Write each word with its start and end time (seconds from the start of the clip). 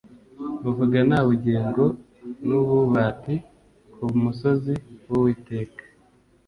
bavuga 0.63 0.97
na 1.09 1.19
bugingo 1.27 1.83
n 2.47 2.49
ubu 2.59 2.77
bati 2.93 3.35
ku 3.93 4.03
musozi 4.21 4.73
w 5.09 5.11
uwiteka 5.17 5.83